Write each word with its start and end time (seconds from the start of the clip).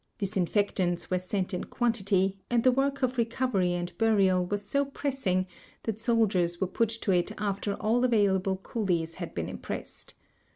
Disinfectants 0.17 1.11
were 1.11 1.19
sent 1.19 1.53
in 1.53 1.65
quantity, 1.65 2.39
and 2.49 2.63
the 2.63 2.71
work 2.71 3.03
of 3.03 3.17
recoverv 3.17 3.69
and 3.77 3.95
burial 3.99 4.47
was 4.47 4.65
so 4.65 4.83
pressing 4.83 5.45
that 5.83 6.01
soldiers 6.01 6.59
were 6.59 6.65
put 6.65 6.89
to 6.89 7.11
it 7.11 7.31
after 7.37 7.75
all 7.75 8.03
available 8.03 8.57
coolies 8.57 9.13
had 9.21 9.35
been 9.35 9.47
impressed. 9.47 10.15